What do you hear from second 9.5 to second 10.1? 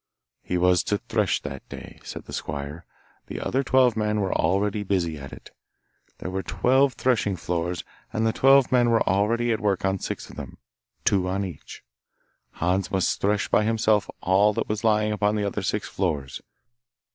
work on